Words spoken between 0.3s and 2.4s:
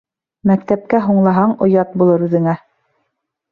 Мәктәпкә һуңлаһаң, оят булыр